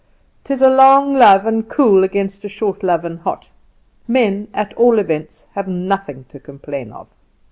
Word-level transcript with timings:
'Tis 0.45 0.63
a 0.63 0.67
long 0.67 1.13
love 1.13 1.45
and 1.45 1.69
cool 1.69 2.03
against 2.03 2.43
a 2.43 2.49
short 2.49 2.81
love 2.81 3.05
and 3.05 3.19
hot; 3.19 3.51
men, 4.07 4.47
at 4.51 4.73
all 4.73 4.97
events, 4.97 5.45
have 5.53 5.67
nothing 5.67 6.23
to 6.27 6.39
complain 6.39 6.91
of." 6.91 7.05